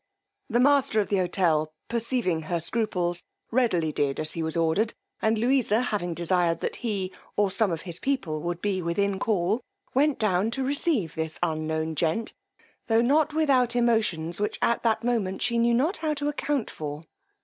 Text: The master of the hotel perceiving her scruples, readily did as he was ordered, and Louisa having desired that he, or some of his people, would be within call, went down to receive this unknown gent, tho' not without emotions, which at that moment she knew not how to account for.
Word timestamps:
The 0.49 0.59
master 0.59 0.99
of 0.99 1.09
the 1.09 1.17
hotel 1.19 1.71
perceiving 1.87 2.41
her 2.49 2.59
scruples, 2.59 3.21
readily 3.51 3.91
did 3.91 4.19
as 4.19 4.31
he 4.31 4.41
was 4.41 4.57
ordered, 4.57 4.95
and 5.21 5.37
Louisa 5.37 5.79
having 5.79 6.15
desired 6.15 6.59
that 6.61 6.77
he, 6.77 7.13
or 7.37 7.51
some 7.51 7.71
of 7.71 7.81
his 7.81 7.99
people, 7.99 8.41
would 8.41 8.63
be 8.63 8.81
within 8.81 9.19
call, 9.19 9.61
went 9.93 10.17
down 10.17 10.49
to 10.49 10.63
receive 10.63 11.13
this 11.13 11.37
unknown 11.43 11.93
gent, 11.93 12.33
tho' 12.87 13.01
not 13.01 13.35
without 13.35 13.75
emotions, 13.75 14.39
which 14.39 14.57
at 14.59 14.81
that 14.81 15.03
moment 15.03 15.43
she 15.43 15.59
knew 15.59 15.75
not 15.75 15.97
how 15.97 16.15
to 16.15 16.27
account 16.27 16.71
for. 16.71 17.03